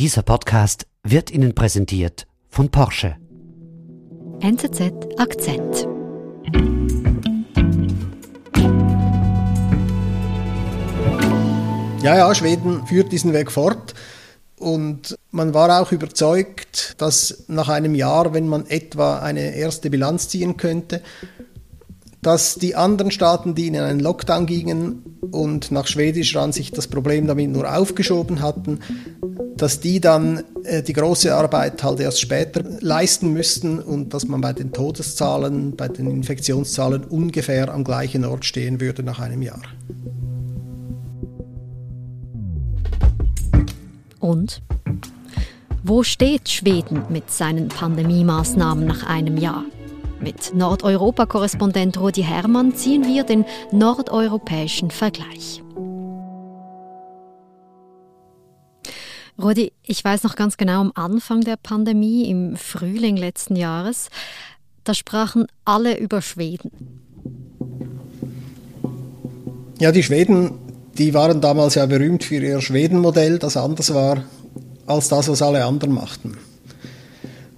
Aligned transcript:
Dieser 0.00 0.22
Podcast 0.22 0.88
wird 1.04 1.30
Ihnen 1.30 1.54
präsentiert 1.54 2.26
von 2.48 2.68
Porsche. 2.68 3.14
NZZ 4.40 4.92
Akzent. 5.18 5.86
Ja, 12.02 12.16
ja, 12.16 12.34
Schweden 12.34 12.84
führt 12.88 13.12
diesen 13.12 13.32
Weg 13.32 13.52
fort. 13.52 13.94
Und 14.58 15.16
man 15.30 15.54
war 15.54 15.80
auch 15.80 15.92
überzeugt, 15.92 16.96
dass 17.00 17.44
nach 17.46 17.68
einem 17.68 17.94
Jahr, 17.94 18.34
wenn 18.34 18.48
man 18.48 18.66
etwa 18.66 19.20
eine 19.20 19.54
erste 19.54 19.90
Bilanz 19.90 20.28
ziehen 20.28 20.56
könnte, 20.56 21.02
dass 22.24 22.54
die 22.56 22.74
anderen 22.74 23.10
Staaten, 23.10 23.54
die 23.54 23.68
in 23.68 23.76
einen 23.76 24.00
Lockdown 24.00 24.46
gingen 24.46 25.18
und 25.30 25.70
nach 25.70 25.86
schwedischer 25.86 26.40
Ansicht 26.40 26.76
das 26.76 26.88
Problem 26.88 27.26
damit 27.26 27.50
nur 27.50 27.72
aufgeschoben 27.72 28.40
hatten, 28.40 28.80
dass 29.64 29.80
die 29.80 29.98
dann 29.98 30.44
äh, 30.64 30.82
die 30.82 30.92
große 30.92 31.34
Arbeit 31.34 31.82
halt 31.82 31.98
erst 31.98 32.20
später 32.20 32.62
leisten 32.80 33.32
müssten 33.32 33.78
und 33.78 34.12
dass 34.12 34.28
man 34.28 34.42
bei 34.42 34.52
den 34.52 34.74
Todeszahlen, 34.74 35.74
bei 35.74 35.88
den 35.88 36.06
Infektionszahlen 36.06 37.02
ungefähr 37.02 37.72
am 37.72 37.82
gleichen 37.82 38.26
Ort 38.26 38.44
stehen 38.44 38.78
würde 38.78 39.02
nach 39.02 39.20
einem 39.20 39.40
Jahr. 39.40 39.62
Und? 44.20 44.60
Wo 45.82 46.02
steht 46.02 46.50
Schweden 46.50 47.04
mit 47.08 47.30
seinen 47.30 47.68
Pandemiemaßnahmen 47.68 48.84
nach 48.84 49.06
einem 49.06 49.38
Jahr? 49.38 49.64
Mit 50.20 50.54
Nordeuropa-Korrespondent 50.54 51.98
Rudi 51.98 52.22
Herrmann 52.22 52.74
ziehen 52.74 53.06
wir 53.06 53.24
den 53.24 53.46
nordeuropäischen 53.72 54.90
Vergleich. 54.90 55.63
Rudi, 59.40 59.72
ich 59.82 60.04
weiß 60.04 60.22
noch 60.22 60.36
ganz 60.36 60.56
genau, 60.56 60.80
am 60.80 60.92
Anfang 60.94 61.40
der 61.40 61.56
Pandemie, 61.56 62.30
im 62.30 62.56
Frühling 62.56 63.16
letzten 63.16 63.56
Jahres, 63.56 64.08
da 64.84 64.94
sprachen 64.94 65.46
alle 65.64 65.98
über 65.98 66.22
Schweden. 66.22 66.70
Ja, 69.80 69.90
die 69.90 70.04
Schweden, 70.04 70.52
die 70.96 71.14
waren 71.14 71.40
damals 71.40 71.74
ja 71.74 71.84
berühmt 71.86 72.22
für 72.22 72.36
ihr 72.36 72.60
Schweden-Modell, 72.60 73.38
das 73.38 73.56
anders 73.56 73.92
war 73.92 74.22
als 74.86 75.08
das, 75.08 75.28
was 75.28 75.42
alle 75.42 75.64
anderen 75.64 75.94
machten. 75.94 76.36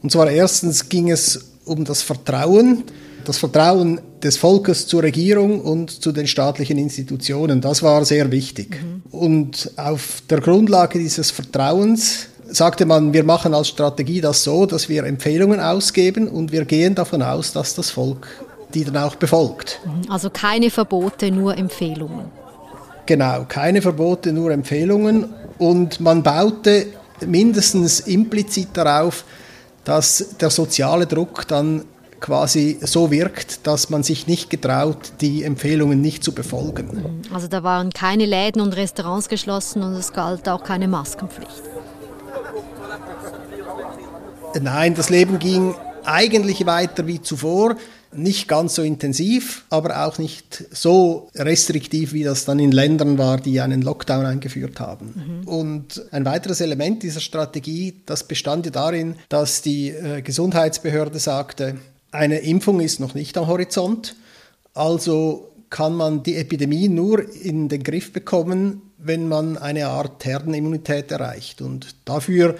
Und 0.02 0.10
zwar 0.10 0.30
erstens 0.30 0.88
ging 0.88 1.10
es 1.10 1.52
um 1.64 1.84
das 1.84 2.00
Vertrauen, 2.02 2.84
das 3.24 3.38
Vertrauen 3.38 4.00
des 4.22 4.36
Volkes 4.38 4.86
zur 4.86 5.02
Regierung 5.02 5.60
und 5.60 5.90
zu 5.90 6.12
den 6.12 6.26
staatlichen 6.26 6.78
Institutionen. 6.78 7.60
Das 7.60 7.82
war 7.82 8.04
sehr 8.04 8.30
wichtig. 8.30 8.82
Mhm. 8.82 9.02
Und 9.10 9.70
auf 9.76 10.22
der 10.28 10.40
Grundlage 10.40 10.98
dieses 10.98 11.30
Vertrauens 11.30 12.28
sagte 12.48 12.86
man, 12.86 13.12
wir 13.12 13.24
machen 13.24 13.54
als 13.54 13.68
Strategie 13.68 14.20
das 14.20 14.44
so, 14.44 14.66
dass 14.66 14.88
wir 14.88 15.04
Empfehlungen 15.04 15.60
ausgeben 15.60 16.28
und 16.28 16.52
wir 16.52 16.64
gehen 16.64 16.94
davon 16.94 17.22
aus, 17.22 17.52
dass 17.52 17.74
das 17.74 17.90
Volk 17.90 18.26
die 18.74 18.84
dann 18.84 18.96
auch 18.96 19.16
befolgt. 19.16 19.80
Mhm. 19.84 20.10
Also 20.10 20.30
keine 20.30 20.70
Verbote, 20.70 21.30
nur 21.30 21.56
Empfehlungen. 21.56 22.26
Genau, 23.06 23.44
keine 23.48 23.82
Verbote, 23.82 24.32
nur 24.32 24.50
Empfehlungen. 24.50 25.32
Und 25.58 26.00
man 26.00 26.22
baute 26.22 26.86
mindestens 27.24 28.00
implizit 28.00 28.68
darauf, 28.74 29.24
dass 29.84 30.36
der 30.40 30.50
soziale 30.50 31.06
Druck 31.06 31.46
dann 31.46 31.84
quasi 32.20 32.78
so 32.80 33.10
wirkt, 33.10 33.66
dass 33.66 33.90
man 33.90 34.02
sich 34.02 34.26
nicht 34.26 34.50
getraut, 34.50 35.12
die 35.20 35.42
Empfehlungen 35.42 36.00
nicht 36.00 36.24
zu 36.24 36.32
befolgen. 36.32 37.22
Also 37.32 37.48
da 37.48 37.62
waren 37.62 37.90
keine 37.90 38.26
Läden 38.26 38.60
und 38.60 38.76
Restaurants 38.76 39.28
geschlossen 39.28 39.82
und 39.82 39.94
es 39.94 40.12
galt 40.12 40.48
auch 40.48 40.62
keine 40.62 40.88
Maskenpflicht. 40.88 41.62
Nein, 44.60 44.94
das 44.94 45.10
Leben 45.10 45.38
ging 45.38 45.74
eigentlich 46.04 46.64
weiter 46.66 47.06
wie 47.06 47.20
zuvor 47.20 47.76
nicht 48.16 48.48
ganz 48.48 48.74
so 48.74 48.82
intensiv, 48.82 49.64
aber 49.70 50.06
auch 50.06 50.18
nicht 50.18 50.64
so 50.70 51.28
restriktiv, 51.34 52.12
wie 52.12 52.24
das 52.24 52.44
dann 52.44 52.58
in 52.58 52.72
Ländern 52.72 53.18
war, 53.18 53.38
die 53.38 53.60
einen 53.60 53.82
Lockdown 53.82 54.24
eingeführt 54.24 54.80
haben. 54.80 55.42
Mhm. 55.44 55.48
Und 55.48 56.02
ein 56.10 56.24
weiteres 56.24 56.60
Element 56.60 57.02
dieser 57.02 57.20
Strategie, 57.20 58.00
das 58.06 58.24
bestand 58.24 58.66
ja 58.66 58.72
darin, 58.72 59.16
dass 59.28 59.62
die 59.62 59.90
äh, 59.90 60.22
Gesundheitsbehörde 60.22 61.18
sagte, 61.18 61.76
eine 62.16 62.38
Impfung 62.38 62.80
ist 62.80 63.00
noch 63.00 63.14
nicht 63.14 63.36
am 63.38 63.46
Horizont, 63.46 64.16
also 64.74 65.52
kann 65.70 65.94
man 65.94 66.22
die 66.22 66.36
Epidemie 66.36 66.88
nur 66.88 67.28
in 67.34 67.68
den 67.68 67.82
Griff 67.82 68.12
bekommen, 68.12 68.82
wenn 68.98 69.28
man 69.28 69.56
eine 69.56 69.88
Art 69.88 70.24
Herdenimmunität 70.24 71.10
erreicht. 71.10 71.60
Und 71.60 71.94
dafür 72.04 72.56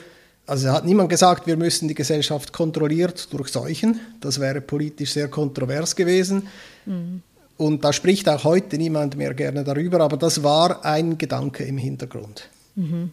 also 0.46 0.70
hat 0.70 0.84
niemand 0.84 1.08
gesagt, 1.08 1.46
wir 1.46 1.56
müssen 1.56 1.88
die 1.88 1.94
Gesellschaft 1.94 2.52
kontrolliert 2.52 3.32
durchseuchen. 3.32 4.00
Das 4.20 4.40
wäre 4.40 4.60
politisch 4.60 5.12
sehr 5.12 5.28
kontrovers 5.28 5.96
gewesen. 5.96 6.46
Mhm. 6.84 7.22
Und 7.56 7.84
da 7.84 7.92
spricht 7.92 8.28
auch 8.28 8.44
heute 8.44 8.76
niemand 8.76 9.16
mehr 9.16 9.34
gerne 9.34 9.64
darüber, 9.64 10.00
aber 10.00 10.16
das 10.16 10.42
war 10.42 10.84
ein 10.84 11.18
Gedanke 11.18 11.64
im 11.64 11.78
Hintergrund. 11.78 12.48
Mhm. 12.76 13.10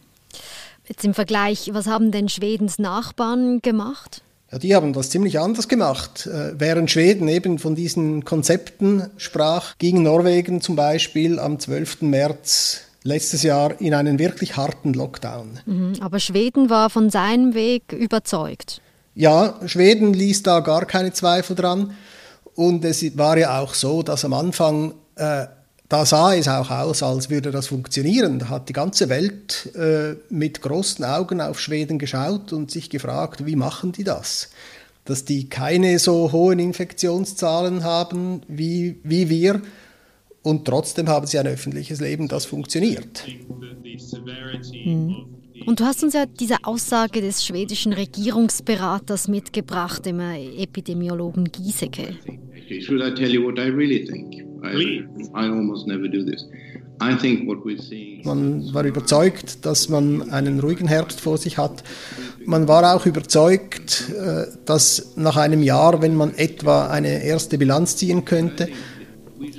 Jetzt 0.86 1.04
im 1.04 1.14
Vergleich, 1.14 1.70
was 1.72 1.86
haben 1.86 2.10
denn 2.10 2.28
Schwedens 2.28 2.78
Nachbarn 2.78 3.60
gemacht? 3.62 4.22
Ja, 4.54 4.60
die 4.60 4.76
haben 4.76 4.92
das 4.92 5.10
ziemlich 5.10 5.40
anders 5.40 5.66
gemacht. 5.66 6.28
Äh, 6.28 6.52
während 6.60 6.88
Schweden 6.88 7.26
eben 7.26 7.58
von 7.58 7.74
diesen 7.74 8.24
Konzepten 8.24 9.10
sprach, 9.16 9.76
ging 9.78 10.04
Norwegen 10.04 10.60
zum 10.60 10.76
Beispiel 10.76 11.40
am 11.40 11.58
12. 11.58 12.02
März 12.02 12.82
letztes 13.02 13.42
Jahr 13.42 13.80
in 13.80 13.94
einen 13.94 14.20
wirklich 14.20 14.56
harten 14.56 14.94
Lockdown. 14.94 15.58
Mhm, 15.66 15.94
aber 15.98 16.20
Schweden 16.20 16.70
war 16.70 16.88
von 16.88 17.10
seinem 17.10 17.54
Weg 17.54 17.92
überzeugt. 17.92 18.80
Ja, 19.16 19.58
Schweden 19.66 20.14
ließ 20.14 20.44
da 20.44 20.60
gar 20.60 20.86
keine 20.86 21.12
Zweifel 21.12 21.56
dran. 21.56 21.96
Und 22.54 22.84
es 22.84 23.18
war 23.18 23.36
ja 23.36 23.58
auch 23.58 23.74
so, 23.74 24.04
dass 24.04 24.24
am 24.24 24.34
Anfang, 24.34 24.94
äh, 25.16 25.46
da 25.88 26.06
sah 26.06 26.34
es 26.34 26.48
auch 26.48 26.70
aus, 26.70 27.02
als 27.02 27.30
würde 27.30 27.50
das 27.50 27.66
funktionieren. 27.66 28.38
Da 28.38 28.48
hat 28.48 28.68
die 28.68 28.72
ganze 28.72 29.08
Welt 29.08 29.70
äh, 29.74 30.14
mit 30.30 30.62
großen 30.62 31.04
Augen 31.04 31.40
auf 31.40 31.60
Schweden 31.60 31.98
geschaut 31.98 32.52
und 32.52 32.70
sich 32.70 32.90
gefragt, 32.90 33.46
wie 33.46 33.56
machen 33.56 33.92
die 33.92 34.04
das? 34.04 34.50
Dass 35.04 35.24
die 35.24 35.48
keine 35.48 35.98
so 35.98 36.32
hohen 36.32 36.58
Infektionszahlen 36.58 37.84
haben 37.84 38.42
wie, 38.48 38.96
wie 39.02 39.28
wir 39.28 39.60
und 40.42 40.66
trotzdem 40.66 41.08
haben 41.08 41.26
sie 41.26 41.38
ein 41.38 41.46
öffentliches 41.46 42.00
Leben, 42.00 42.28
das 42.28 42.44
funktioniert. 42.44 43.26
Hm. 43.26 45.26
Und 45.66 45.80
du 45.80 45.84
hast 45.84 46.02
uns 46.02 46.12
ja 46.12 46.26
diese 46.26 46.56
Aussage 46.64 47.22
des 47.22 47.46
schwedischen 47.46 47.94
Regierungsberaters 47.94 49.28
mitgebracht, 49.28 50.04
dem 50.04 50.20
Epidemiologen 50.20 51.50
Giesecke. 51.50 52.16
Should 52.80 53.02
I 53.02 53.14
tell 53.14 53.30
you 53.30 53.44
what 53.44 53.58
I 53.58 53.70
really 53.70 54.04
think? 54.04 54.53
Man 58.24 58.72
war 58.72 58.84
überzeugt, 58.84 59.64
dass 59.66 59.88
man 59.88 60.30
einen 60.30 60.60
ruhigen 60.60 60.88
Herbst 60.88 61.20
vor 61.20 61.38
sich 61.38 61.58
hat. 61.58 61.82
Man 62.46 62.68
war 62.68 62.94
auch 62.94 63.06
überzeugt, 63.06 64.10
äh, 64.10 64.46
dass 64.64 65.12
nach 65.16 65.36
einem 65.36 65.62
Jahr, 65.62 66.02
wenn 66.02 66.14
man 66.14 66.34
etwa 66.34 66.88
eine 66.88 67.24
erste 67.24 67.58
Bilanz 67.58 67.96
ziehen 67.96 68.24
könnte, 68.24 68.68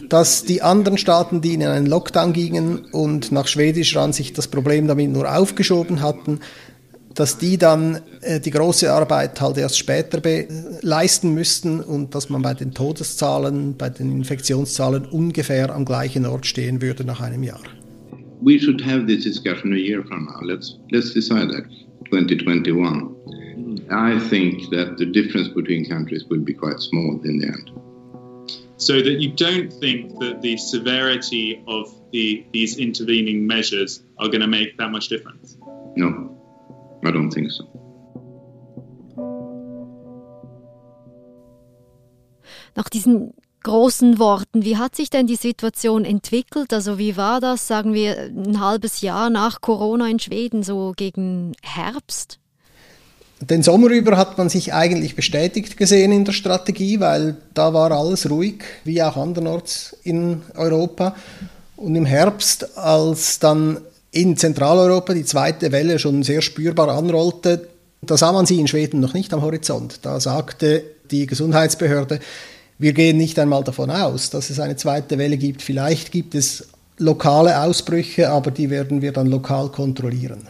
dass 0.09 0.43
die 0.43 0.61
anderen 0.61 0.97
Staaten, 0.97 1.41
die 1.41 1.53
in 1.53 1.63
einen 1.63 1.85
Lockdown 1.85 2.33
gingen 2.33 2.85
und 2.91 3.31
nach 3.31 3.47
schwedischer 3.47 4.01
Ansicht 4.01 4.37
das 4.37 4.47
Problem 4.47 4.87
damit 4.87 5.11
nur 5.11 5.31
aufgeschoben 5.31 6.01
hatten, 6.01 6.39
dass 7.16 7.38
die 7.38 7.58
dann 7.58 8.00
äh, 8.22 8.40
die 8.40 8.52
große 8.52 8.92
Arbeit 8.92 9.40
halt 9.42 9.58
erst 9.58 9.80
später 9.80 10.22
leisten 10.81 11.34
müssten 11.34 11.80
und 11.80 12.14
dass 12.14 12.30
man 12.30 12.42
bei 12.42 12.53
den 12.53 12.74
Todeszahlen, 12.74 13.76
bei 13.78 13.90
den 13.90 14.12
Infektionszahlen 14.12 15.06
ungefähr 15.06 15.74
am 15.74 15.86
gleichen 15.86 16.26
Ort 16.26 16.46
stehen 16.46 16.81
würde 16.81 17.06
nach 17.06 17.22
einem 17.22 17.44
Jahr. 17.44 17.62
We 18.42 18.59
should 18.59 18.86
have 18.86 19.06
this 19.06 19.24
discussion 19.24 19.74
a 19.74 19.78
year 19.78 20.03
from 20.03 20.26
now. 20.26 20.46
Let's, 20.46 20.78
let's 20.92 21.14
decide 21.14 21.50
that, 21.53 21.66
2021. 22.12 23.16
I 23.90 24.20
think 24.29 24.70
that 24.72 24.97
the 24.97 25.06
difference 25.06 25.50
between 25.50 25.88
countries 25.88 26.26
will 26.29 26.44
be 26.44 26.53
quite 26.53 26.79
small 26.79 27.20
in 27.23 27.40
the 27.40 27.47
end 27.47 27.72
so 28.78 29.02
that 29.02 29.22
you 29.22 29.32
don't 29.32 29.72
think 29.72 30.20
that 30.20 30.41
the 30.41 30.58
severity 30.58 31.64
of 31.68 31.94
the, 32.11 32.46
these 32.52 32.78
intervening 32.78 33.47
measures 33.47 34.03
are 34.20 34.28
going 34.28 34.41
to 34.41 34.47
make 34.47 34.78
that 34.78 34.91
much 34.91 35.08
difference? 35.08 35.58
No, 35.96 36.34
I 37.05 37.11
don't 37.11 37.31
think 37.31 37.52
so. 37.52 37.63
Nach 42.75 42.90
diesen 42.90 43.34
großen 43.63 44.19
Worten, 44.19 44.63
wie 44.63 44.78
hat 44.78 44.96
sich 44.96 45.09
denn 45.09 45.28
die 45.28 45.35
Situation 45.35 46.05
entwickelt? 46.05 46.73
Also 46.73 46.97
wie 46.97 47.17
war 47.17 47.41
das, 47.41 47.67
sagen 47.67 47.93
wir, 47.93 48.17
ein 48.17 48.59
halbes 48.59 49.02
Jahr 49.02 49.29
nach 49.29 49.61
Corona 49.61 50.07
in 50.07 50.19
Schweden, 50.19 50.61
so 50.61 50.93
gegen 50.96 51.53
Herbst? 51.61 52.40
Den 53.41 53.63
Sommer 53.63 53.90
über 53.90 54.17
hat 54.17 54.37
man 54.37 54.49
sich 54.49 54.73
eigentlich 54.73 55.16
bestätigt 55.16 55.78
gesehen 55.78 56.11
in 56.11 56.25
der 56.25 56.31
Strategie, 56.31 56.99
weil 56.99 57.37
da 57.53 57.73
war 57.73 57.91
alles 57.91 58.29
ruhig, 58.29 58.63
wie 58.84 59.01
auch 59.03 59.17
andernorts 59.17 59.97
in 60.03 60.41
Europa. 60.55 61.16
Und 61.75 61.96
im 61.96 62.05
Herbst, 62.05 62.78
als 62.78 63.40
dann 63.40 63.79
in 64.16 64.38
Zentraleuropa 64.38 65.14
die 65.14 65.26
zweite 65.26 65.73
Welle 65.73 66.00
schon 66.00 66.23
sehr 66.23 66.41
spürbar 66.41 66.88
anrollte, 66.88 67.67
da 68.02 68.16
sah 68.16 68.32
man 68.32 68.46
sie 68.46 68.59
in 68.62 68.67
Schweden 68.67 69.02
noch 69.02 69.14
nicht 69.14 69.34
am 69.34 69.41
Horizont. 69.41 70.00
Da 70.03 70.22
sagte 70.22 70.84
die 71.12 71.28
Gesundheitsbehörde, 71.28 72.20
wir 72.78 72.94
gehen 72.94 73.17
nicht 73.17 73.38
einmal 73.38 73.66
davon 73.66 73.91
aus, 73.91 74.29
dass 74.29 74.50
es 74.50 74.59
eine 74.62 74.78
zweite 74.78 75.17
Welle 75.17 75.35
gibt. 75.35 75.62
Vielleicht 75.62 76.14
gibt 76.14 76.34
es 76.34 76.70
lokale 76.97 77.59
Ausbrüche, 77.59 78.29
aber 78.29 78.52
die 78.52 78.70
werden 78.70 79.02
wir 79.02 79.12
dann 79.12 79.28
lokal 79.28 79.70
kontrollieren. 79.70 80.47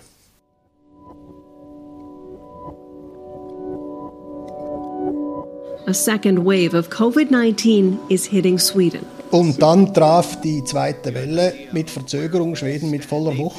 A 5.88 5.94
second 5.94 6.46
wave 6.46 6.76
of 6.78 6.90
COVID-19 6.90 7.98
is 8.10 8.26
hitting 8.26 8.60
Sweden. 8.60 9.15
Und 9.32 9.62
dann 9.62 9.94
traf 9.94 10.40
die 10.42 10.64
zweite 10.64 11.14
Welle 11.14 11.54
mit 11.72 11.90
Verzögerung 11.90 12.56
Schweden 12.56 12.90
mit 12.90 13.04
voller 13.04 13.38
Wucht. 13.38 13.58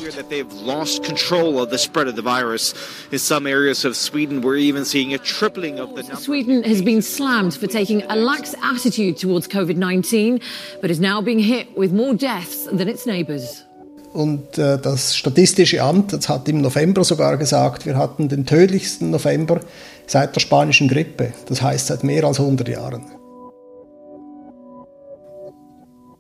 lost 0.65 1.03
control 1.03 1.59
of 1.59 1.71
the 1.71 1.79
spread 1.79 2.09
of 2.09 2.17
the 2.17 2.23
virus. 2.23 2.75
In 3.11 3.19
some 3.19 3.47
areas 3.47 3.85
of 3.85 3.97
Sweden, 3.97 4.43
we're 4.43 4.57
even 4.57 4.85
seeing 4.85 5.15
a 5.15 5.19
tripling 5.19 5.79
of 5.81 5.91
the 5.97 6.03
number. 6.03 6.17
Sweden 6.17 6.63
has 6.65 6.83
been 6.83 7.03
slammed 7.03 7.55
for 7.55 7.69
taking 7.69 8.03
a 8.09 8.17
lax 8.17 8.55
attitude 8.63 9.19
towards 9.19 9.49
COVID-19, 9.49 10.41
but 10.81 10.91
is 10.91 11.01
now 11.01 11.21
being 11.21 11.41
hit 11.41 11.77
with 11.77 11.93
more 11.93 12.15
deaths 12.15 12.67
than 12.67 12.89
its 12.89 13.07
neighbours. 13.07 13.65
Und 14.13 14.57
äh, 14.57 14.79
das 14.79 15.15
Statistische 15.15 15.83
Amt 15.83 16.13
das 16.15 16.29
hat 16.29 16.49
im 16.49 16.63
November 16.63 17.05
sogar 17.05 17.37
gesagt, 17.37 17.85
wir 17.85 17.99
hatten 17.99 18.29
den 18.29 18.47
tödlichsten 18.47 19.11
November 19.11 19.61
seit 20.07 20.35
der 20.35 20.41
spanischen 20.41 20.89
Grippe. 20.89 21.35
Das 21.49 21.61
heißt 21.61 21.89
seit 21.89 22.03
mehr 22.03 22.25
als 22.25 22.41
100 22.41 22.67
Jahren. 22.69 23.05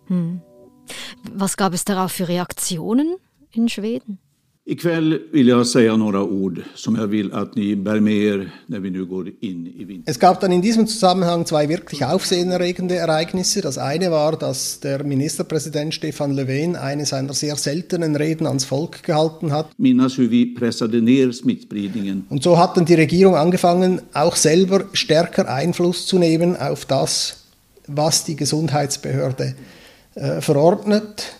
Hm. 0.08 0.40
Was 1.32 1.56
gab 1.56 1.74
es 1.74 1.84
darauf 1.84 2.12
für 2.12 2.28
Reaktionen 2.28 3.16
in 3.52 3.68
Schweden? 3.68 4.18
Ikväll 4.68 5.20
vill 5.32 5.48
jag 5.48 5.66
säga 5.66 5.96
några 5.96 6.22
ord 6.22 6.62
som 6.74 6.96
jag 6.96 7.06
vill 7.06 7.32
att 7.32 7.54
ni 7.54 7.76
bär 7.76 8.00
med 8.00 8.14
er 8.14 8.50
när 8.66 8.80
vi 8.80 8.90
nu 8.90 9.04
går 9.04 9.28
in 9.40 9.66
i 9.66 9.84
vintern. 9.84 10.04
Es 10.06 10.18
gab 10.18 10.40
dann 10.40 10.52
in 10.52 10.62
diesem 10.62 10.86
Zusammenhang 10.88 11.46
zwei 11.46 11.68
wirklich 11.68 12.04
aufsehenerregende 12.04 12.96
Ereignisse. 12.96 13.60
Das 13.60 13.78
eine 13.78 14.10
war, 14.10 14.36
dass 14.36 14.80
der 14.80 15.04
Ministerpräsident 15.04 15.94
Stefan 15.94 16.34
Löfven 16.34 16.74
eine 16.74 17.06
seiner 17.06 17.32
sehr 17.32 17.54
seltenen 17.54 18.16
Reden 18.16 18.46
ans 18.46 18.64
Volk 18.64 19.04
gehalten 19.04 19.52
hat. 19.52 19.68
Minnas 19.78 20.18
hur 20.18 20.30
vi 20.30 20.46
pressade 20.46 21.00
ner 21.00 21.32
smittspridningen. 21.32 22.26
Und 22.28 22.42
so 22.42 22.58
hat 22.58 22.76
dann 22.76 22.86
die 22.86 22.94
Regierung 22.94 23.36
angefangen, 23.36 24.00
auch 24.14 24.34
selber 24.34 24.86
stärker 24.92 25.48
Einfluss 25.48 26.06
zu 26.06 26.18
nehmen 26.18 26.56
auf 26.56 26.86
das, 26.86 27.44
was 27.86 28.24
die 28.24 28.34
Gesundheitsbehörde 28.34 29.54
äh, 30.16 30.40
verordnet 30.40 31.36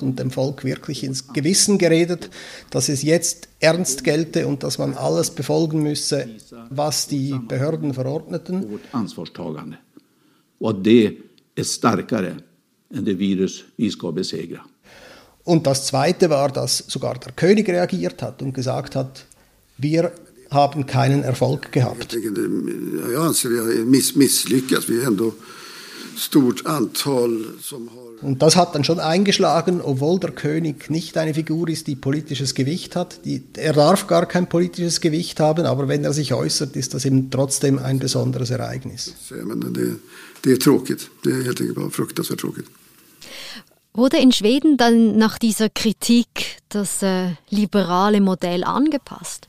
und 0.00 0.18
dem 0.18 0.30
Volk 0.30 0.64
wirklich 0.64 1.02
ins 1.02 1.32
Gewissen 1.32 1.78
geredet, 1.78 2.28
dass 2.70 2.88
es 2.88 3.02
jetzt 3.02 3.48
ernst 3.58 4.04
gelte 4.04 4.46
und 4.46 4.62
dass 4.62 4.76
man 4.76 4.94
alles 4.94 5.30
befolgen 5.30 5.82
müsse, 5.82 6.28
was 6.68 7.08
die 7.08 7.34
Behörden 7.48 7.94
verordneten. 7.94 8.80
Und 10.58 10.84
det 10.84 11.16
är 11.54 11.64
starkare 11.64 12.36
än 12.94 13.04
det 13.04 13.14
virus 13.14 13.64
vi 13.76 13.90
ska 13.90 14.12
besegra. 14.12 14.60
Und 15.44 15.66
das 15.66 15.86
Zweite 15.86 16.28
war, 16.30 16.50
dass 16.50 16.84
sogar 16.86 17.14
der 17.14 17.32
König 17.32 17.68
reagiert 17.68 18.22
hat 18.22 18.42
und 18.42 18.52
gesagt 18.52 18.94
hat, 18.94 19.24
wir 19.76 20.12
haben 20.50 20.86
keinen 20.86 21.24
Erfolg 21.24 21.72
gehabt. 21.72 22.14
Ich, 22.14 22.22
denke, 22.22 23.12
jag 23.12 23.26
anser 23.26 23.48
vi 23.48 23.58
har 23.58 23.84
misslyckats. 24.16 24.88
Vi 24.88 25.04
ändå 25.04 25.32
stort 26.16 26.66
antal 26.66 27.30
som 27.60 27.88
har 27.88 28.12
und 28.22 28.40
das 28.40 28.54
hat 28.54 28.74
dann 28.74 28.84
schon 28.84 29.00
eingeschlagen, 29.00 29.80
obwohl 29.80 30.20
der 30.20 30.30
König 30.30 30.88
nicht 30.90 31.18
eine 31.18 31.34
Figur 31.34 31.68
ist, 31.68 31.88
die 31.88 31.96
politisches 31.96 32.54
Gewicht 32.54 32.94
hat. 32.94 33.24
Die, 33.24 33.42
er 33.54 33.72
darf 33.72 34.06
gar 34.06 34.26
kein 34.26 34.48
politisches 34.48 35.00
Gewicht 35.00 35.40
haben, 35.40 35.66
aber 35.66 35.88
wenn 35.88 36.04
er 36.04 36.12
sich 36.12 36.32
äußert, 36.32 36.76
ist 36.76 36.94
das 36.94 37.04
eben 37.04 37.30
trotzdem 37.30 37.80
ein 37.80 37.98
besonderes 37.98 38.50
Ereignis. 38.50 39.14
Det, 39.28 39.96
det 40.44 40.52
är 40.52 40.56
tråkigt. 40.56 41.10
Det 41.24 41.30
är 41.30 41.42
helt 41.42 41.60
enkelt 41.60 41.76
bara 41.76 41.90
fruktansvärt 41.90 42.40
tråkigt. 42.40 42.68
Wurde 43.94 44.18
in 44.18 44.32
Schweden 44.32 44.76
dann 44.76 45.18
nach 45.18 45.38
dieser 45.38 45.68
Kritik 45.68 46.62
das 46.68 47.02
äh, 47.02 47.32
liberale 47.50 48.20
Modell 48.20 48.64
angepasst? 48.64 49.48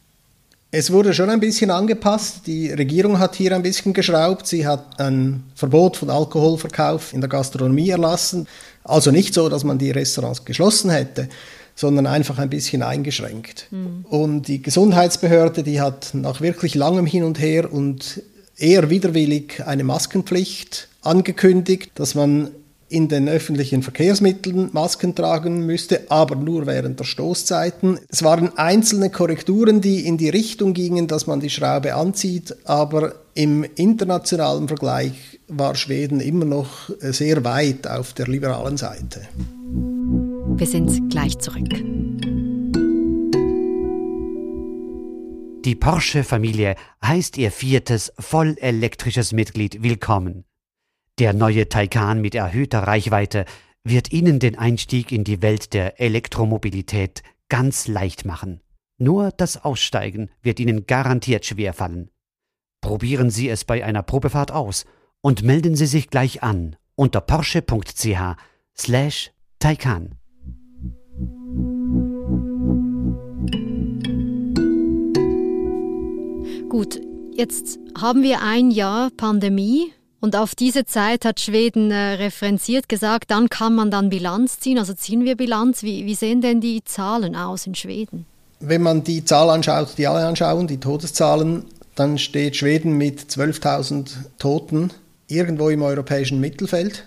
Es 0.76 0.92
wurde 0.92 1.14
schon 1.14 1.30
ein 1.30 1.40
bisschen 1.40 1.70
angepasst. 1.70 2.48
Die 2.48 2.72
Regierung 2.72 3.20
hat 3.20 3.36
hier 3.36 3.56
ein 3.56 3.62
bisschen 3.62 3.94
geschraubt. 3.94 4.48
Sie 4.48 4.66
hat 4.66 5.00
ein 5.00 5.44
Verbot 5.54 5.98
von 5.98 6.10
Alkoholverkauf 6.10 7.14
in 7.14 7.22
der 7.22 7.30
Gastronomie 7.30 7.92
erlassen. 7.92 8.48
Also 8.84 9.12
nicht 9.12 9.36
so, 9.36 9.50
dass 9.50 9.64
man 9.64 9.78
die 9.78 9.92
Restaurants 9.92 10.46
geschlossen 10.46 10.90
hätte, 10.90 11.30
sondern 11.76 12.08
einfach 12.08 12.40
ein 12.40 12.50
bisschen 12.50 12.82
eingeschränkt. 12.82 13.68
Mhm. 13.70 14.06
Und 14.10 14.48
die 14.48 14.64
Gesundheitsbehörde, 14.64 15.62
die 15.62 15.80
hat 15.80 16.10
nach 16.16 16.42
wirklich 16.42 16.74
langem 16.74 17.06
Hin 17.06 17.24
und 17.24 17.40
Her 17.40 17.72
und 17.72 18.24
eher 18.58 18.90
widerwillig 18.90 19.62
eine 19.64 19.84
Maskenpflicht 19.84 20.88
angekündigt, 21.04 21.92
dass 21.94 22.16
man 22.16 22.50
in 22.94 23.08
den 23.08 23.28
öffentlichen 23.28 23.82
Verkehrsmitteln 23.82 24.70
Masken 24.72 25.16
tragen 25.16 25.66
müsste, 25.66 26.02
aber 26.10 26.36
nur 26.36 26.68
während 26.68 27.00
der 27.00 27.06
Stoßzeiten. 27.06 28.00
Es 28.08 28.22
waren 28.22 28.56
einzelne 28.58 29.10
Korrekturen, 29.10 29.82
die 29.82 30.06
in 30.06 30.18
die 30.18 30.30
Richtung 30.30 30.74
gingen, 30.74 31.08
dass 31.08 31.26
man 31.26 31.40
die 31.40 31.50
Schraube 31.50 31.96
anzieht, 31.96 32.56
aber 32.66 33.16
im 33.34 33.66
internationalen 33.76 34.68
Vergleich 34.68 35.40
war 35.48 35.74
Schweden 35.74 36.20
immer 36.20 36.46
noch 36.46 36.92
sehr 37.00 37.44
weit 37.44 37.88
auf 37.88 38.14
der 38.14 38.28
liberalen 38.28 38.78
Seite. 38.78 39.22
Wir 40.56 40.68
sind 40.68 41.10
gleich 41.10 41.40
zurück. 41.40 41.70
Die 45.66 45.76
Porsche-Familie 45.76 46.76
heißt 47.04 47.38
ihr 47.38 47.50
viertes 47.50 48.14
vollelektrisches 48.20 49.32
Mitglied 49.32 49.82
willkommen. 49.82 50.46
Der 51.20 51.34
neue 51.34 51.70
Taycan 51.70 52.22
mit 52.22 52.34
erhöhter 52.34 52.80
Reichweite 52.80 53.46
wird 53.84 54.12
Ihnen 54.12 54.40
den 54.40 54.58
Einstieg 54.58 55.12
in 55.12 55.24
die 55.24 55.44
Welt 55.44 55.74
der 55.74 56.00
Elektromobilität 56.00 57.22
ganz 57.50 57.88
leicht 57.88 58.26
machen. 58.26 58.62
Nur 58.98 59.30
das 59.32 59.64
Aussteigen 59.64 60.32
wird 60.42 60.60
Ihnen 60.60 60.88
garantiert 60.88 61.46
schwer 61.46 61.74
fallen. 61.74 62.10
Probieren 62.82 63.30
Sie 63.30 63.48
es 63.48 63.64
bei 63.64 63.86
einer 63.86 64.02
Probefahrt 64.02 64.52
aus 64.52 64.86
und 65.22 65.44
melden 65.44 65.76
Sie 65.76 65.86
sich 65.86 66.10
gleich 66.10 66.42
an 66.42 66.78
unter 66.96 67.22
porsche.ch 67.22 68.18
slash 68.76 69.32
Taycan. 69.60 70.16
Gut, 76.70 77.00
jetzt 77.36 77.78
haben 77.96 78.24
wir 78.24 78.42
ein 78.42 78.72
Jahr 78.72 79.12
Pandemie 79.16 79.94
und 80.24 80.38
auf 80.38 80.56
diese 80.56 80.86
Zeit 80.86 81.26
hat 81.26 81.42
Schweden 81.42 81.92
äh, 81.92 82.14
referenziert 82.14 82.88
gesagt, 82.88 83.30
dann 83.30 83.50
kann 83.50 83.76
man 83.76 83.92
dann 83.92 84.10
Bilanz 84.10 84.62
ziehen. 84.62 84.80
Also 84.80 84.94
ziehen 84.94 85.26
wir 85.26 85.36
Bilanz. 85.36 85.84
Wie, 85.84 86.06
wie 86.06 86.16
sehen 86.16 86.40
denn 86.40 86.62
die 86.62 86.82
Zahlen 86.86 87.36
aus 87.36 87.68
in 87.68 87.76
Schweden? 87.76 88.26
Wenn 88.62 88.82
man 88.84 89.04
die 89.04 89.26
Zahl 89.26 89.50
anschaut, 89.50 89.98
die 89.98 90.08
alle 90.08 90.26
anschauen, 90.26 90.68
die 90.68 90.80
Todeszahlen, 90.80 91.66
dann 91.96 92.18
steht 92.18 92.56
Schweden 92.56 92.94
mit 92.94 93.20
12.000 93.20 94.12
Toten 94.40 94.92
irgendwo 95.28 95.68
im 95.68 95.82
europäischen 95.82 96.40
Mittelfeld. 96.40 97.06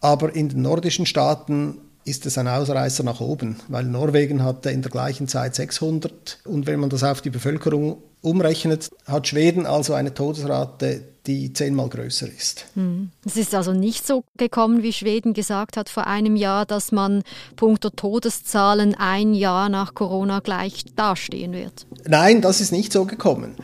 Aber 0.00 0.32
in 0.32 0.48
den 0.48 0.62
nordischen 0.62 1.04
Staaten 1.04 1.78
ist 2.04 2.26
es 2.26 2.38
ein 2.38 2.46
Ausreißer 2.46 3.02
nach 3.02 3.20
oben, 3.20 3.56
weil 3.66 3.86
Norwegen 3.86 4.44
hatte 4.44 4.70
in 4.70 4.82
der 4.82 4.92
gleichen 4.92 5.26
Zeit 5.26 5.56
600 5.56 6.38
und 6.44 6.68
wenn 6.68 6.78
man 6.78 6.90
das 6.90 7.02
auf 7.02 7.22
die 7.22 7.30
Bevölkerung 7.30 7.96
umrechnet, 8.22 8.90
hat 9.06 9.26
Schweden 9.26 9.66
also 9.66 9.94
eine 9.94 10.14
Todesrate, 10.14 11.02
die 11.26 11.52
zehnmal 11.52 11.88
größer 11.88 12.26
ist. 12.26 12.66
Hm. 12.74 13.10
Es 13.24 13.36
ist 13.36 13.54
also 13.54 13.72
nicht 13.72 14.06
so 14.06 14.24
gekommen, 14.36 14.82
wie 14.82 14.92
Schweden 14.92 15.34
gesagt 15.34 15.76
hat 15.76 15.88
vor 15.88 16.06
einem 16.06 16.36
Jahr, 16.36 16.66
dass 16.66 16.90
man 16.90 17.22
punkto 17.56 17.90
Todeszahlen 17.90 18.94
ein 18.94 19.34
Jahr 19.34 19.68
nach 19.68 19.94
Corona 19.94 20.40
gleich 20.40 20.84
dastehen 20.96 21.52
wird. 21.52 21.86
Nein, 22.06 22.40
das 22.40 22.60
ist 22.60 22.72
nicht 22.72 22.92
so 22.92 23.04
gekommen. 23.04 23.54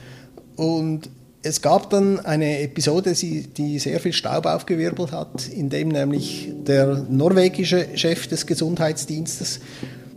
Und 0.57 1.09
es 1.43 1.63
gab 1.63 1.91
dann 1.91 2.21
eine 2.21 2.61
Episode, 2.61 3.13
die 3.15 3.79
sehr 3.79 4.01
viel 4.01 4.13
Staub 4.13 4.47
aufgewirbelt 4.47 5.13
hat, 5.13 5.49
in 5.49 5.71
dem 5.71 5.89
nämlich 5.89 6.53
der 6.67 7.07
norwegische 7.09 7.87
Chef 7.95 8.27
des 8.27 8.47
Gesundheitsdienstes, 8.47 9.61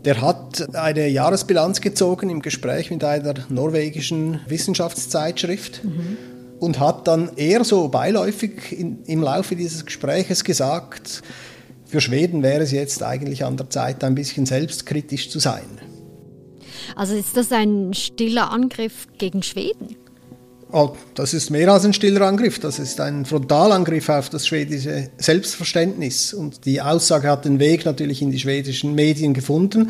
der 0.06 0.22
hat 0.22 0.76
eine 0.76 1.08
Jahresbilanz 1.08 1.82
gezogen 1.82 2.30
im 2.30 2.42
Gespräch 2.42 2.92
mit 2.92 3.04
einer 3.04 3.34
norwegischen 3.50 4.42
Wissenschaftszeitschrift. 4.48 5.84
Mhm 5.84 6.18
und 6.62 6.80
hat 6.80 7.08
dann 7.08 7.36
eher 7.38 7.64
so 7.64 7.88
beiläufig 7.90 8.72
in, 8.72 9.04
im 9.06 9.24
Laufe 9.24 9.56
dieses 9.56 9.84
Gespräches 9.84 10.44
gesagt, 10.44 11.24
für 11.86 12.00
Schweden 12.00 12.44
wäre 12.44 12.62
es 12.62 12.72
jetzt 12.72 13.02
eigentlich 13.02 13.44
an 13.44 13.58
der 13.58 13.70
Zeit, 13.72 14.04
ein 14.04 14.14
bisschen 14.14 14.46
selbstkritisch 14.46 15.30
zu 15.32 15.40
sein. 15.40 15.82
Also 16.96 17.16
ist 17.16 17.36
das 17.36 17.52
ein 17.52 17.94
stiller 17.96 18.52
Angriff 18.52 19.08
gegen 19.18 19.42
Schweden? 19.42 19.96
Oh, 20.74 20.96
das 21.16 21.34
ist 21.34 21.50
mehr 21.50 21.70
als 21.70 21.84
ein 21.84 21.94
stiller 21.94 22.26
Angriff, 22.26 22.60
das 22.60 22.80
ist 22.80 23.02
ein 23.02 23.26
Frontalangriff 23.26 24.08
auf 24.08 24.30
das 24.30 24.48
schwedische 24.48 25.10
Selbstverständnis. 25.18 26.34
Und 26.34 26.66
die 26.66 26.82
Aussage 26.82 27.30
hat 27.30 27.46
den 27.46 27.60
Weg 27.60 27.86
natürlich 27.86 28.22
in 28.22 28.32
die 28.32 28.40
schwedischen 28.40 28.96
Medien 28.96 29.34
gefunden. 29.34 29.90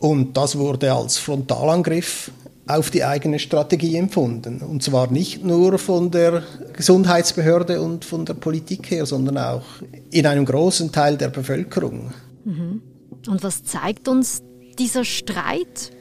Und 0.00 0.36
das 0.36 0.58
wurde 0.58 0.92
als 0.92 1.18
Frontalangriff 1.18 2.30
auf 2.66 2.90
die 2.90 3.04
eigene 3.04 3.38
Strategie 3.38 3.96
empfunden. 3.96 4.58
Und 4.60 4.82
zwar 4.82 5.10
nicht 5.10 5.44
nur 5.44 5.78
von 5.78 6.10
der 6.10 6.42
Gesundheitsbehörde 6.72 7.80
und 7.80 8.04
von 8.04 8.24
der 8.24 8.34
Politik 8.34 8.90
her, 8.90 9.06
sondern 9.06 9.38
auch 9.38 9.64
in 10.10 10.26
einem 10.26 10.44
großen 10.44 10.90
Teil 10.90 11.16
der 11.16 11.28
Bevölkerung. 11.28 12.12
Mhm. 12.44 12.82
Und 13.28 13.42
was 13.42 13.62
zeigt 13.62 14.08
uns 14.08 14.42
dieser 14.78 15.04
Streit? 15.04 15.92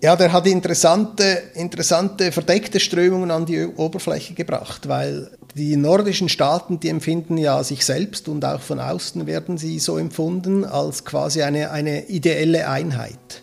Ja, 0.00 0.14
der 0.14 0.32
hat 0.32 0.46
interessante, 0.46 1.24
interessante 1.54 2.30
verdeckte 2.30 2.78
Strömungen 2.78 3.32
an 3.32 3.46
die 3.46 3.66
Oberfläche 3.66 4.32
gebracht, 4.34 4.88
weil 4.88 5.28
die 5.56 5.76
nordischen 5.76 6.28
Staaten, 6.28 6.78
die 6.78 6.88
empfinden 6.88 7.36
ja 7.36 7.64
sich 7.64 7.84
selbst 7.84 8.28
und 8.28 8.44
auch 8.44 8.60
von 8.60 8.78
außen 8.78 9.26
werden 9.26 9.58
sie 9.58 9.80
so 9.80 9.98
empfunden 9.98 10.64
als 10.64 11.04
quasi 11.04 11.42
eine, 11.42 11.72
eine 11.72 12.06
ideelle 12.06 12.68
Einheit. 12.68 13.42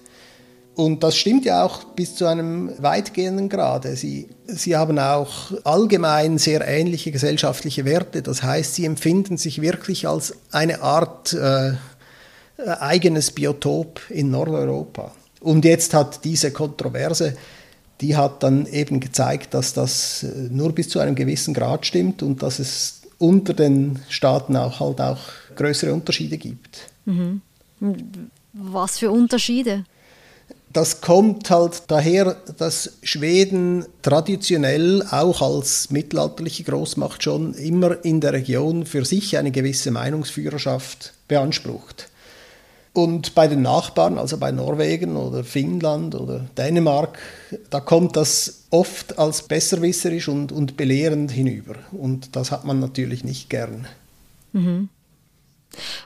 Und 0.75 1.03
das 1.03 1.17
stimmt 1.17 1.43
ja 1.43 1.63
auch 1.63 1.83
bis 1.83 2.15
zu 2.15 2.25
einem 2.25 2.71
weitgehenden 2.77 3.50
Grade. 3.50 3.97
Sie, 3.97 4.29
sie 4.45 4.77
haben 4.77 4.97
auch 4.97 5.51
allgemein 5.65 6.38
sehr 6.38 6.65
ähnliche 6.65 7.12
gesellschaftliche 7.12 7.83
Werte. 7.83 8.21
Das 8.21 8.43
heißt, 8.43 8.75
sie 8.75 8.85
empfinden 8.85 9.35
sich 9.35 9.62
wirklich 9.62 10.07
als 10.07 10.33
eine 10.51 10.81
Art 10.81 11.33
äh, 11.33 11.74
eigenes 12.79 13.31
Biotop 13.31 14.01
in 14.09 14.31
Nordeuropa. 14.31 15.12
Und 15.45 15.63
jetzt 15.63 15.93
hat 15.93 16.25
diese 16.25 16.49
Kontroverse, 16.49 17.37
die 18.01 18.15
hat 18.15 18.41
dann 18.41 18.65
eben 18.65 18.99
gezeigt, 18.99 19.53
dass 19.53 19.73
das 19.73 20.23
äh, 20.23 20.27
nur 20.49 20.73
bis 20.73 20.89
zu 20.89 20.99
einem 20.99 21.13
gewissen 21.13 21.53
Grad 21.53 21.85
stimmt 21.85 22.23
und 22.23 22.41
dass 22.41 22.57
es 22.57 23.01
unter 23.19 23.53
den 23.53 23.99
Staaten 24.09 24.57
auch 24.57 24.79
halt 24.79 24.99
auch 24.99 25.19
größere 25.55 25.93
Unterschiede 25.93 26.39
gibt. 26.39 26.89
Mhm. 27.05 27.41
Was 28.53 28.97
für 28.97 29.11
Unterschiede? 29.11 29.85
Das 30.73 30.99
kommt 30.99 31.51
halt 31.51 31.83
daher, 31.87 32.35
dass 32.57 32.97
Schweden 33.03 33.85
traditionell 34.01 35.03
auch 35.11 35.43
als 35.43 35.91
mittelalterliche 35.91 36.63
Großmacht 36.63 37.21
schon 37.21 37.53
immer 37.53 38.03
in 38.03 38.19
der 38.19 38.33
Region 38.33 38.87
für 38.87 39.05
sich 39.05 39.37
eine 39.37 39.51
gewisse 39.51 39.91
Meinungsführerschaft 39.91 41.13
beansprucht. 41.27 42.09
Und 42.95 43.35
bei 43.35 43.49
den 43.49 43.61
Nachbarn, 43.61 44.17
also 44.17 44.37
bei 44.37 44.53
Norwegen 44.53 45.17
oder 45.17 45.43
Finnland 45.43 46.15
oder 46.15 46.47
Dänemark, 46.57 47.19
da 47.69 47.81
kommt 47.81 48.15
das 48.15 48.67
oft 48.69 49.19
als 49.19 49.41
besserwisserisch 49.41 50.29
und, 50.29 50.53
und 50.53 50.77
belehrend 50.77 51.29
hinüber. 51.29 51.75
Und 51.91 52.37
das 52.37 52.51
hat 52.51 52.63
man 52.63 52.79
natürlich 52.79 53.25
nicht 53.25 53.49
gern. 53.49 53.85
Mhm. 54.53 54.87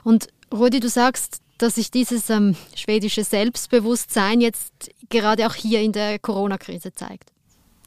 Und 0.02 0.26
Rudi, 0.52 0.80
du 0.80 0.88
sagst, 0.88 1.38
dass 1.58 1.76
sich 1.76 1.92
dieses 1.92 2.28
ähm, 2.28 2.56
schwedische 2.74 3.22
Selbstbewusstsein 3.22 4.40
jetzt 4.40 4.72
gerade 5.10 5.46
auch 5.46 5.54
hier 5.54 5.80
in 5.82 5.92
der 5.92 6.18
Corona-Krise 6.18 6.92
zeigt? 6.92 7.30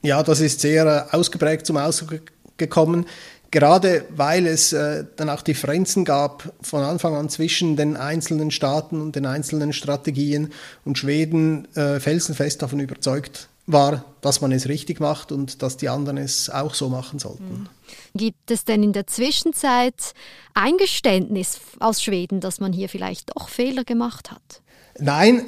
Ja, 0.02 0.24
das 0.24 0.40
ist 0.40 0.62
sehr 0.62 1.10
äh, 1.12 1.14
ausgeprägt 1.14 1.66
zum 1.66 1.76
Ausdruck 1.76 2.22
gekommen, 2.56 3.06
gerade 3.54 4.06
weil 4.10 4.48
es 4.48 4.74
äh, 4.74 5.06
dann 5.16 5.30
auch 5.30 5.44
Differenzen 5.44 6.06
gab 6.06 6.52
von 6.62 6.84
Anfang 6.84 7.16
an 7.16 7.30
zwischen 7.30 7.76
den 7.78 7.96
einzelnen 7.96 8.50
Staaten 8.50 9.00
und 9.00 9.16
den 9.16 9.28
einzelnen 9.28 9.74
Strategien 9.74 10.52
und 10.84 10.98
Schweden 10.98 11.68
äh, 11.76 12.00
felsenfest 12.00 12.64
davon 12.64 12.80
überzeugt 12.80 13.48
war, 13.68 14.06
dass 14.22 14.42
man 14.42 14.52
es 14.52 14.68
richtig 14.68 15.00
macht 15.00 15.32
und 15.32 15.62
dass 15.62 15.78
die 15.78 15.88
anderen 15.88 16.18
es 16.18 16.50
auch 16.50 16.74
so 16.74 16.90
machen 16.90 17.20
sollten. 17.20 17.44
Mhm. 17.44 17.70
Gibt 18.16 18.50
es 18.50 18.66
denn 18.66 18.82
in 18.82 18.92
der 18.92 19.06
Zwischenzeit 19.06 20.14
Eingeständnis 20.56 21.60
aus 21.80 22.02
Schweden, 22.02 22.42
dass 22.42 22.60
man 22.60 22.74
hier 22.74 22.90
vielleicht 22.90 23.30
doch 23.36 23.50
Fehler 23.50 23.84
gemacht 23.84 24.32
hat? 24.32 24.63
Nein, 25.00 25.44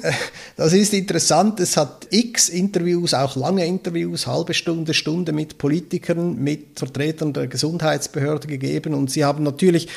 das 0.56 0.72
ist 0.72 0.92
interessant. 0.92 1.60
Es 1.60 1.76
hat 1.76 2.08
x 2.10 2.48
Interviews, 2.48 3.14
auch 3.14 3.36
lange 3.36 3.64
Interviews, 3.64 4.26
halbe 4.26 4.54
Stunde, 4.54 4.92
Stunde 4.92 5.32
mit 5.32 5.58
Politikern, 5.58 6.36
mit 6.42 6.78
Vertretern 6.78 7.32
der 7.32 7.46
Gesundheitsbehörde 7.46 8.48
gegeben. 8.48 8.94
Und 8.94 9.10
sie 9.10 9.24
haben 9.24 9.44
natürlich, 9.44 9.88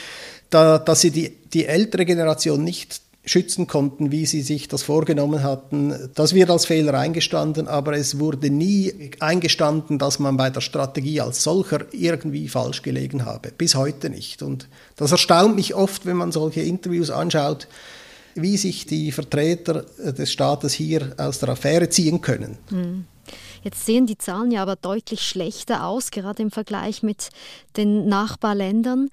da, 0.50 0.77
dass 0.77 1.01
sie 1.01 1.12
die, 1.12 1.36
die 1.51 1.65
ältere 1.65 2.06
Generation 2.06 2.63
nicht 2.63 3.01
schützen 3.25 3.68
konnten, 3.68 4.12
wie 4.12 4.25
sie 4.25 4.41
sich 4.41 4.68
das 4.68 4.84
vorgenommen 4.84 5.44
hatten. 5.44 6.10
Das 6.15 6.34
wird 6.34 6.50
als 6.50 6.65
Fehler 6.65 6.94
eingestanden, 6.94 7.68
aber 7.68 7.94
es 7.94 8.18
wurde 8.18 8.50
nie 8.50 9.12
eingestanden, 9.20 10.00
dass 10.00 10.20
man 10.20 10.38
bei 10.38 10.50
der 10.50 10.62
Strategie 10.62 11.22
als 11.22 11.44
solcher 11.44 11.86
irgendwie 11.91 12.48
falsch 12.48 12.82
gelegen 12.82 13.25
habe. 13.25 13.51
Bis 13.56 13.75
heute 13.75 14.10
nicht. 14.10 14.41
Und 14.41 14.68
das 14.96 15.12
erstaunt 15.12 15.56
mich 15.56 15.75
oft, 15.75 16.06
wenn 16.06 16.18
man 16.18 16.32
solche 16.32 16.62
Interviews 16.62 17.10
anschaut, 17.10 17.68
wie 18.41 18.58
sich 18.58 18.86
die 18.86 19.12
Vertreter 19.12 19.86
des 19.98 20.31
Staates 20.31 20.74
hier 20.74 21.13
aus 21.17 21.39
der 21.39 21.50
Affäre 21.50 21.89
ziehen 21.89 22.22
können. 22.22 22.58
Hm. 22.69 23.05
Jetzt 23.63 23.86
sehen 23.86 24.05
die 24.05 24.17
Zahlen 24.17 24.51
ja 24.51 24.62
aber 24.62 24.75
deutlich 24.75 25.22
schlechter 25.22 25.86
aus, 25.86 26.12
gerade 26.12 26.41
im 26.41 26.51
Vergleich 26.51 27.03
mit 27.03 27.29
den 27.75 28.08
Nachbarländern. 28.08 29.10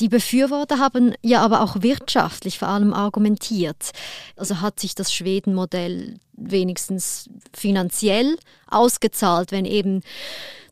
Die 0.00 0.08
Befürworter 0.08 0.78
haben 0.78 1.14
ja 1.22 1.42
aber 1.42 1.60
auch 1.62 1.82
wirtschaftlich 1.82 2.58
vor 2.58 2.68
allem 2.68 2.92
argumentiert. 2.92 3.92
Also 4.36 4.60
hat 4.60 4.80
sich 4.80 4.94
das 4.94 5.12
Schweden-Modell 5.12 6.18
wenigstens 6.32 7.28
finanziell 7.52 8.36
ausgezahlt, 8.68 9.52
wenn 9.52 9.64
eben 9.64 10.00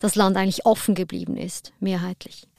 das 0.00 0.14
Land 0.14 0.36
eigentlich 0.36 0.66
offen 0.66 0.94
geblieben 0.94 1.36
ist, 1.36 1.72
mehrheitlich. 1.80 2.49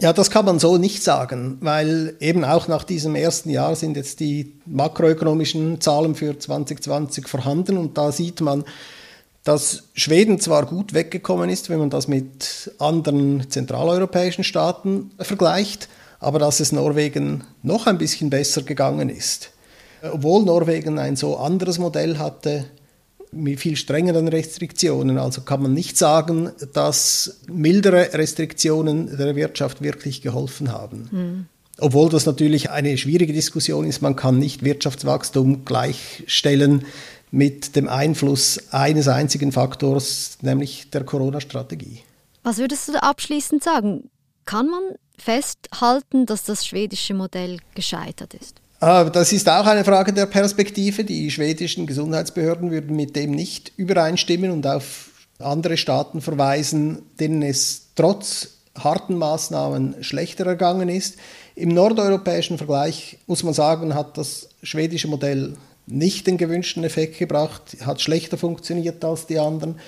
Ja, 0.00 0.12
das 0.12 0.30
kann 0.30 0.44
man 0.44 0.58
so 0.58 0.76
nicht 0.76 1.02
sagen, 1.02 1.56
weil 1.60 2.16
eben 2.20 2.44
auch 2.44 2.68
nach 2.68 2.84
diesem 2.84 3.14
ersten 3.14 3.48
Jahr 3.48 3.74
sind 3.76 3.96
jetzt 3.96 4.20
die 4.20 4.52
makroökonomischen 4.66 5.80
Zahlen 5.80 6.14
für 6.14 6.38
2020 6.38 7.26
vorhanden 7.26 7.78
und 7.78 7.96
da 7.96 8.12
sieht 8.12 8.42
man, 8.42 8.64
dass 9.42 9.84
Schweden 9.94 10.38
zwar 10.38 10.66
gut 10.66 10.92
weggekommen 10.92 11.48
ist, 11.48 11.70
wenn 11.70 11.78
man 11.78 11.88
das 11.88 12.08
mit 12.08 12.74
anderen 12.78 13.48
zentraleuropäischen 13.48 14.44
Staaten 14.44 15.12
vergleicht, 15.18 15.88
aber 16.20 16.38
dass 16.38 16.60
es 16.60 16.72
Norwegen 16.72 17.44
noch 17.62 17.86
ein 17.86 17.96
bisschen 17.96 18.28
besser 18.28 18.62
gegangen 18.62 19.08
ist. 19.08 19.50
Obwohl 20.02 20.44
Norwegen 20.44 20.98
ein 20.98 21.16
so 21.16 21.38
anderes 21.38 21.78
Modell 21.78 22.18
hatte, 22.18 22.66
mit 23.32 23.60
viel 23.60 23.76
strengeren 23.76 24.28
Restriktionen. 24.28 25.18
Also 25.18 25.42
kann 25.42 25.62
man 25.62 25.74
nicht 25.74 25.96
sagen, 25.96 26.50
dass 26.72 27.40
mildere 27.48 28.12
Restriktionen 28.14 29.16
der 29.16 29.36
Wirtschaft 29.36 29.82
wirklich 29.82 30.22
geholfen 30.22 30.72
haben. 30.72 31.08
Mhm. 31.10 31.46
Obwohl 31.78 32.08
das 32.08 32.24
natürlich 32.24 32.70
eine 32.70 32.96
schwierige 32.96 33.32
Diskussion 33.32 33.86
ist. 33.86 34.00
Man 34.00 34.16
kann 34.16 34.38
nicht 34.38 34.64
Wirtschaftswachstum 34.64 35.64
gleichstellen 35.64 36.86
mit 37.30 37.76
dem 37.76 37.88
Einfluss 37.88 38.72
eines 38.72 39.08
einzigen 39.08 39.52
Faktors, 39.52 40.38
nämlich 40.40 40.90
der 40.90 41.04
Corona-Strategie. 41.04 42.00
Was 42.42 42.58
würdest 42.58 42.88
du 42.88 43.02
abschließend 43.02 43.62
sagen? 43.62 44.08
Kann 44.46 44.68
man 44.68 44.82
festhalten, 45.18 46.24
dass 46.24 46.44
das 46.44 46.66
schwedische 46.66 47.12
Modell 47.12 47.58
gescheitert 47.74 48.34
ist? 48.34 48.60
Ah, 48.88 49.02
das 49.02 49.32
ist 49.32 49.48
auch 49.48 49.66
eine 49.66 49.84
Frage 49.84 50.12
der 50.12 50.26
Perspektive. 50.26 51.02
Die 51.02 51.28
schwedischen 51.32 51.88
Gesundheitsbehörden 51.88 52.70
würden 52.70 52.94
mit 52.94 53.16
dem 53.16 53.32
nicht 53.32 53.72
übereinstimmen 53.76 54.52
und 54.52 54.64
auf 54.64 55.10
andere 55.40 55.76
Staaten 55.76 56.20
verweisen, 56.20 57.02
denen 57.18 57.42
es 57.42 57.88
trotz 57.96 58.50
harten 58.78 59.18
Maßnahmen 59.18 60.04
schlechter 60.04 60.46
ergangen 60.46 60.88
ist. 60.88 61.16
Im 61.56 61.70
nordeuropäischen 61.70 62.58
Vergleich 62.58 63.18
muss 63.26 63.42
man 63.42 63.54
sagen, 63.54 63.92
hat 63.96 64.16
das 64.18 64.50
schwedische 64.62 65.08
Modell 65.08 65.56
nicht 65.88 66.28
den 66.28 66.38
gewünschten 66.38 66.84
Effekt 66.84 67.18
gebracht, 67.18 67.78
hat 67.84 68.00
schlechter 68.00 68.38
funktioniert 68.38 69.04
als 69.04 69.26
die 69.26 69.40
anderen. 69.40 69.80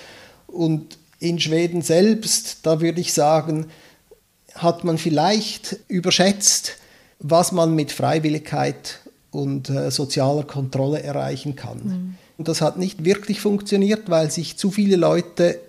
Und 0.45 0.97
in 1.19 1.39
Schweden 1.39 1.81
selbst, 1.81 2.57
da 2.63 2.81
würde 2.81 2.99
ich 2.99 3.13
sagen, 3.13 3.67
hat 4.55 4.83
man 4.83 4.97
vielleicht 4.97 5.77
überschätzt, 5.87 6.75
was 7.19 7.51
man 7.51 7.75
mit 7.75 7.91
Freiwilligkeit 7.91 8.99
und 9.31 9.69
äh, 9.69 9.91
sozialer 9.91 10.43
Kontrolle 10.43 11.03
erreichen 11.03 11.55
kann. 11.55 11.77
Mhm. 11.83 12.15
Und 12.37 12.47
das 12.47 12.61
hat 12.61 12.77
nicht 12.77 13.03
wirklich 13.05 13.41
funktioniert, 13.41 14.09
weil 14.09 14.31
sich 14.31 14.57
zu 14.57 14.71
viele 14.71 14.95
Leute 14.95 15.59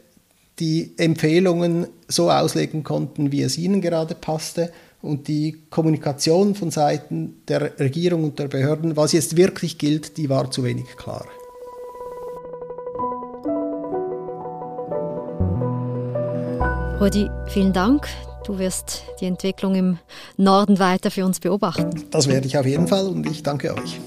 die 0.60 0.92
Empfehlungen 0.98 1.88
so 2.06 2.30
auslegen 2.30 2.84
konnten, 2.84 3.32
wie 3.32 3.42
es 3.42 3.58
ihnen 3.58 3.80
gerade 3.80 4.14
passte 4.14 4.70
und 5.02 5.28
die 5.28 5.58
Kommunikation 5.70 6.54
von 6.54 6.70
Seiten 6.70 7.42
der 7.48 7.78
Regierung 7.80 8.24
und 8.24 8.38
der 8.38 8.48
Behörden, 8.48 8.96
was 8.96 9.12
jetzt 9.12 9.36
wirklich 9.36 9.78
gilt, 9.78 10.16
die 10.16 10.28
war 10.28 10.50
zu 10.50 10.62
wenig 10.62 10.96
klar. 10.96 11.26
Rudi, 17.00 17.30
vielen 17.48 17.72
Dank. 17.72 18.06
Du 18.50 18.58
wirst 18.58 19.04
die 19.20 19.26
Entwicklung 19.26 19.76
im 19.76 19.98
Norden 20.36 20.80
weiter 20.80 21.12
für 21.12 21.24
uns 21.24 21.38
beobachten. 21.38 22.04
Das 22.10 22.26
werde 22.26 22.48
ich 22.48 22.58
auf 22.58 22.66
jeden 22.66 22.88
Fall 22.88 23.06
und 23.06 23.24
ich 23.30 23.44
danke 23.44 23.72
euch. 23.72 24.00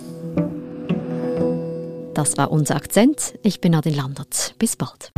Das 2.13 2.37
war 2.37 2.51
unser 2.51 2.75
Akzent. 2.75 3.35
Ich 3.41 3.61
bin 3.61 3.73
Adin 3.73 3.95
Landert. 3.95 4.55
Bis 4.59 4.75
bald. 4.75 5.12